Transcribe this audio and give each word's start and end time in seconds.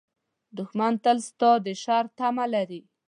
دښمن 0.57 0.93
تل 1.03 1.17
ستا 1.29 1.51
د 1.65 1.67
شر 1.83 2.03
تمه 2.17 2.45
لري 2.53 2.81